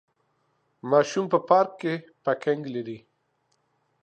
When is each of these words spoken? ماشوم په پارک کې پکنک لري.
ماشوم 0.91 1.25
په 1.33 1.39
پارک 1.49 1.71
کې 1.81 1.93
پکنک 2.23 2.61
لري. 2.75 2.97